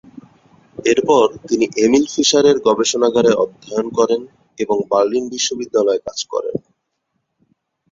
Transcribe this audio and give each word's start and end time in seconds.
এরপর 0.85 1.25
তিনি 1.47 1.65
এমিল 1.83 2.05
ফিশারের 2.13 2.57
গবেষণাগারে 2.67 3.31
অধ্যয়ন 3.43 3.87
করেন 3.97 4.21
এবং 4.57 4.77
বার্লিন 4.91 5.25
বিশ্ববিদ্যালয়ে 5.33 6.05
কাজ 6.07 6.19
করেন। 6.31 6.55